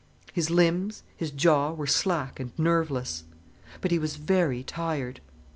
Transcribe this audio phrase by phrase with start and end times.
[0.33, 3.23] His limbs, his jaw, were slack and nerveless.
[3.81, 5.19] But he was very tired.